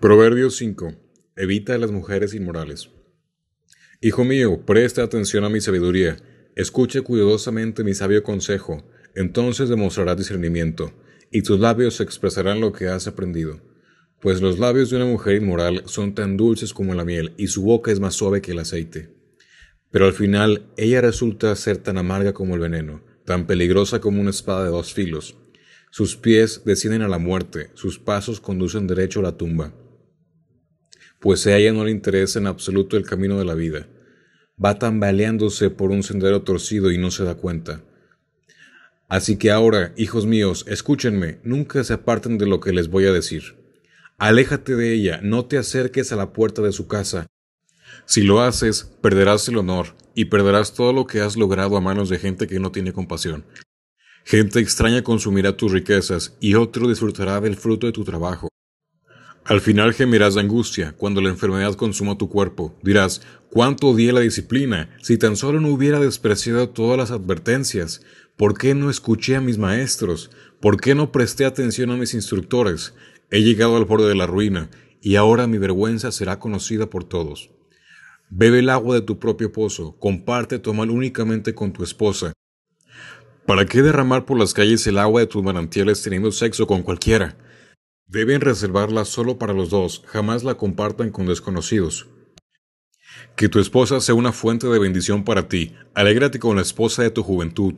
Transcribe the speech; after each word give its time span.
Proverbios 0.00 0.56
5. 0.56 0.94
Evita 1.36 1.74
a 1.74 1.78
las 1.78 1.90
mujeres 1.90 2.32
inmorales. 2.32 2.88
Hijo 4.00 4.24
mío, 4.24 4.64
presta 4.64 5.02
atención 5.02 5.44
a 5.44 5.50
mi 5.50 5.60
sabiduría, 5.60 6.16
escuche 6.56 7.02
cuidadosamente 7.02 7.84
mi 7.84 7.92
sabio 7.92 8.22
consejo, 8.22 8.82
entonces 9.14 9.68
demostrarás 9.68 10.16
discernimiento, 10.16 10.94
y 11.30 11.42
tus 11.42 11.60
labios 11.60 12.00
expresarán 12.00 12.62
lo 12.62 12.72
que 12.72 12.88
has 12.88 13.08
aprendido. 13.08 13.60
Pues 14.22 14.40
los 14.40 14.58
labios 14.58 14.88
de 14.88 14.96
una 14.96 15.04
mujer 15.04 15.36
inmoral 15.36 15.82
son 15.84 16.14
tan 16.14 16.38
dulces 16.38 16.72
como 16.72 16.94
la 16.94 17.04
miel, 17.04 17.34
y 17.36 17.48
su 17.48 17.62
boca 17.62 17.92
es 17.92 18.00
más 18.00 18.14
suave 18.14 18.40
que 18.40 18.52
el 18.52 18.60
aceite. 18.60 19.10
Pero 19.90 20.06
al 20.06 20.14
final 20.14 20.64
ella 20.78 21.02
resulta 21.02 21.54
ser 21.56 21.76
tan 21.76 21.98
amarga 21.98 22.32
como 22.32 22.54
el 22.54 22.60
veneno, 22.62 23.04
tan 23.26 23.46
peligrosa 23.46 24.00
como 24.00 24.22
una 24.22 24.30
espada 24.30 24.64
de 24.64 24.70
dos 24.70 24.94
filos. 24.94 25.36
Sus 25.90 26.16
pies 26.16 26.62
descienden 26.64 27.02
a 27.02 27.08
la 27.08 27.18
muerte, 27.18 27.68
sus 27.74 27.98
pasos 27.98 28.40
conducen 28.40 28.86
derecho 28.86 29.20
a 29.20 29.24
la 29.24 29.36
tumba 29.36 29.74
pues 31.20 31.46
a 31.46 31.56
ella 31.56 31.72
no 31.72 31.84
le 31.84 31.90
interesa 31.90 32.38
en 32.38 32.46
absoluto 32.46 32.96
el 32.96 33.04
camino 33.04 33.38
de 33.38 33.44
la 33.44 33.54
vida. 33.54 33.86
Va 34.62 34.78
tambaleándose 34.78 35.70
por 35.70 35.90
un 35.90 36.02
sendero 36.02 36.42
torcido 36.42 36.90
y 36.90 36.98
no 36.98 37.10
se 37.10 37.24
da 37.24 37.34
cuenta. 37.34 37.82
Así 39.08 39.36
que 39.36 39.50
ahora, 39.50 39.92
hijos 39.96 40.26
míos, 40.26 40.64
escúchenme, 40.68 41.40
nunca 41.42 41.82
se 41.84 41.92
aparten 41.92 42.38
de 42.38 42.46
lo 42.46 42.60
que 42.60 42.72
les 42.72 42.88
voy 42.88 43.06
a 43.06 43.12
decir. 43.12 43.56
Aléjate 44.18 44.76
de 44.76 44.92
ella, 44.92 45.20
no 45.22 45.46
te 45.46 45.58
acerques 45.58 46.12
a 46.12 46.16
la 46.16 46.32
puerta 46.32 46.62
de 46.62 46.72
su 46.72 46.86
casa. 46.86 47.26
Si 48.06 48.22
lo 48.22 48.40
haces, 48.40 48.84
perderás 49.00 49.48
el 49.48 49.56
honor 49.56 49.96
y 50.14 50.26
perderás 50.26 50.74
todo 50.74 50.92
lo 50.92 51.06
que 51.06 51.20
has 51.20 51.36
logrado 51.36 51.76
a 51.76 51.80
manos 51.80 52.08
de 52.08 52.18
gente 52.18 52.46
que 52.46 52.60
no 52.60 52.70
tiene 52.70 52.92
compasión. 52.92 53.44
Gente 54.24 54.60
extraña 54.60 55.02
consumirá 55.02 55.56
tus 55.56 55.72
riquezas 55.72 56.36
y 56.40 56.54
otro 56.54 56.88
disfrutará 56.88 57.40
del 57.40 57.56
fruto 57.56 57.86
de 57.86 57.92
tu 57.92 58.04
trabajo. 58.04 58.48
Al 59.50 59.60
final 59.60 59.94
gemirás 59.94 60.34
de 60.34 60.42
angustia 60.42 60.94
cuando 60.96 61.20
la 61.20 61.28
enfermedad 61.28 61.74
consuma 61.74 62.16
tu 62.16 62.28
cuerpo. 62.28 62.72
Dirás, 62.84 63.20
¿cuánto 63.50 63.88
odié 63.88 64.12
la 64.12 64.20
disciplina? 64.20 64.96
Si 65.02 65.18
tan 65.18 65.34
solo 65.34 65.60
no 65.60 65.70
hubiera 65.70 65.98
despreciado 65.98 66.68
todas 66.68 66.96
las 66.96 67.10
advertencias. 67.10 68.00
¿Por 68.36 68.56
qué 68.56 68.76
no 68.76 68.90
escuché 68.90 69.34
a 69.34 69.40
mis 69.40 69.58
maestros? 69.58 70.30
¿Por 70.60 70.80
qué 70.80 70.94
no 70.94 71.10
presté 71.10 71.46
atención 71.46 71.90
a 71.90 71.96
mis 71.96 72.14
instructores? 72.14 72.94
He 73.32 73.42
llegado 73.42 73.76
al 73.76 73.86
borde 73.86 74.08
de 74.08 74.14
la 74.14 74.28
ruina, 74.28 74.70
y 75.02 75.16
ahora 75.16 75.48
mi 75.48 75.58
vergüenza 75.58 76.12
será 76.12 76.38
conocida 76.38 76.88
por 76.88 77.02
todos. 77.02 77.50
Bebe 78.28 78.60
el 78.60 78.70
agua 78.70 78.94
de 78.94 79.02
tu 79.02 79.18
propio 79.18 79.50
pozo, 79.50 79.96
comparte 79.98 80.60
tu 80.60 80.72
mal 80.74 80.90
únicamente 80.90 81.56
con 81.56 81.72
tu 81.72 81.82
esposa. 81.82 82.32
¿Para 83.46 83.66
qué 83.66 83.82
derramar 83.82 84.26
por 84.26 84.38
las 84.38 84.54
calles 84.54 84.86
el 84.86 84.96
agua 84.96 85.22
de 85.22 85.26
tus 85.26 85.42
manantiales 85.42 86.00
teniendo 86.02 86.30
sexo 86.30 86.68
con 86.68 86.84
cualquiera? 86.84 87.36
Deben 88.10 88.40
reservarla 88.40 89.04
solo 89.04 89.38
para 89.38 89.52
los 89.52 89.70
dos, 89.70 90.02
jamás 90.04 90.42
la 90.42 90.56
compartan 90.56 91.10
con 91.10 91.26
desconocidos. 91.26 92.08
Que 93.36 93.48
tu 93.48 93.60
esposa 93.60 94.00
sea 94.00 94.16
una 94.16 94.32
fuente 94.32 94.66
de 94.66 94.80
bendición 94.80 95.22
para 95.22 95.48
ti, 95.48 95.76
alégrate 95.94 96.40
con 96.40 96.56
la 96.56 96.62
esposa 96.62 97.04
de 97.04 97.10
tu 97.10 97.22
juventud. 97.22 97.74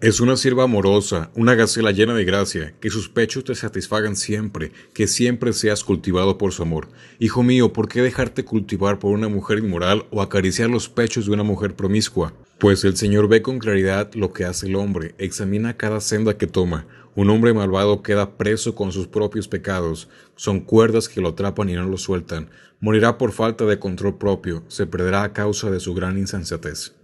Es 0.00 0.20
una 0.20 0.36
sierva 0.36 0.64
amorosa, 0.64 1.30
una 1.34 1.54
gacela 1.54 1.92
llena 1.92 2.14
de 2.14 2.24
gracia, 2.24 2.74
que 2.80 2.90
sus 2.90 3.08
pechos 3.08 3.44
te 3.44 3.54
satisfagan 3.54 4.16
siempre, 4.16 4.72
que 4.92 5.06
siempre 5.06 5.52
seas 5.52 5.84
cultivado 5.84 6.36
por 6.36 6.52
su 6.52 6.62
amor. 6.62 6.88
Hijo 7.20 7.44
mío, 7.44 7.72
¿por 7.72 7.88
qué 7.88 8.02
dejarte 8.02 8.44
cultivar 8.44 8.98
por 8.98 9.12
una 9.12 9.28
mujer 9.28 9.58
inmoral 9.58 10.06
o 10.10 10.20
acariciar 10.20 10.68
los 10.68 10.88
pechos 10.88 11.26
de 11.26 11.32
una 11.32 11.44
mujer 11.44 11.76
promiscua? 11.76 12.34
Pues 12.58 12.84
el 12.84 12.96
Señor 12.96 13.28
ve 13.28 13.40
con 13.40 13.60
claridad 13.60 14.12
lo 14.14 14.32
que 14.32 14.44
hace 14.44 14.66
el 14.66 14.74
hombre, 14.74 15.14
examina 15.18 15.76
cada 15.76 16.00
senda 16.00 16.36
que 16.36 16.48
toma. 16.48 16.86
Un 17.14 17.30
hombre 17.30 17.54
malvado 17.54 18.02
queda 18.02 18.36
preso 18.36 18.74
con 18.74 18.90
sus 18.90 19.06
propios 19.06 19.46
pecados, 19.46 20.08
son 20.34 20.60
cuerdas 20.60 21.08
que 21.08 21.20
lo 21.20 21.28
atrapan 21.28 21.70
y 21.70 21.74
no 21.74 21.84
lo 21.84 21.98
sueltan. 21.98 22.50
Morirá 22.80 23.16
por 23.16 23.30
falta 23.30 23.64
de 23.64 23.78
control 23.78 24.18
propio, 24.18 24.64
se 24.66 24.86
perderá 24.86 25.22
a 25.22 25.32
causa 25.32 25.70
de 25.70 25.78
su 25.78 25.94
gran 25.94 26.18
insensatez. 26.18 26.94